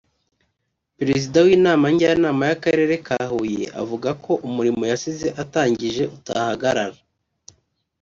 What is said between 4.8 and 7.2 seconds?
yasize atangije utahagarara